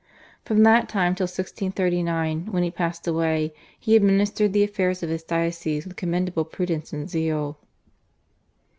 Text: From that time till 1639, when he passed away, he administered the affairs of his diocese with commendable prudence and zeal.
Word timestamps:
From 0.43 0.63
that 0.63 0.89
time 0.89 1.13
till 1.13 1.25
1639, 1.27 2.47
when 2.49 2.63
he 2.63 2.71
passed 2.71 3.05
away, 3.05 3.53
he 3.79 3.95
administered 3.95 4.51
the 4.51 4.63
affairs 4.63 5.03
of 5.03 5.11
his 5.11 5.21
diocese 5.23 5.85
with 5.85 5.95
commendable 5.95 6.43
prudence 6.45 6.91
and 6.91 7.07
zeal. 7.07 7.59